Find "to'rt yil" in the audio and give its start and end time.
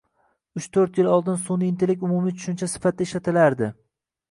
0.77-1.09